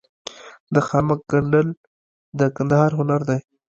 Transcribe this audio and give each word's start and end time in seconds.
د 0.73 0.75
خامک 0.87 1.19
ګنډل 1.31 1.67
د 2.39 2.41
کندهار 2.55 2.91
هنر 2.99 3.21
دی. 3.29 3.39